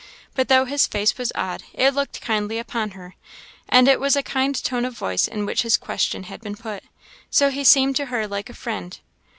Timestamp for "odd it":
1.35-1.93